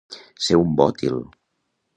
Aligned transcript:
Ser 0.45 0.57
un 0.61 0.73
bòtil. 0.81 1.23